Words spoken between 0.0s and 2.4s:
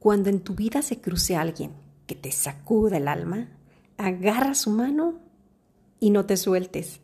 Cuando en tu vida se cruce alguien que te